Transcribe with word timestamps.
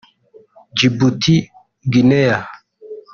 Djibouti; 0.73 1.35
Guinea 1.91 2.37